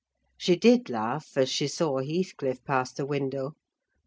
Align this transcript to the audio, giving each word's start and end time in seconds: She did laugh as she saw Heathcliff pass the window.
She 0.35 0.55
did 0.55 0.89
laugh 0.89 1.33
as 1.37 1.47
she 1.47 1.67
saw 1.67 1.99
Heathcliff 2.01 2.63
pass 2.63 2.91
the 2.91 3.05
window. 3.05 3.53